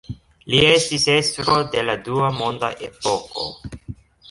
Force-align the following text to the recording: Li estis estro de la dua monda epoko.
Li 0.53 0.61
estis 0.69 1.05
estro 1.15 1.59
de 1.77 1.85
la 1.91 1.97
dua 2.09 2.33
monda 2.39 2.73
epoko. 2.91 3.49